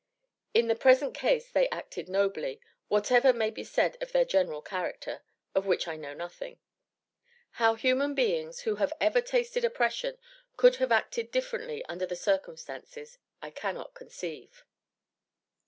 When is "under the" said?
11.85-12.15